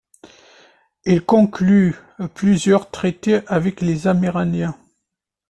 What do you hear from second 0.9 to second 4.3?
Il conclut plusieurs traités avec les